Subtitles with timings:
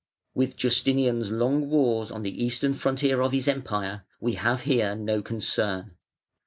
[0.33, 5.21] _With Justinian's long wars on the Eastern frontier of his Empire we have here no
[5.21, 5.95] concern.